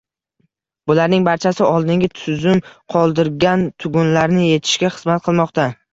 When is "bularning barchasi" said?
0.91-1.67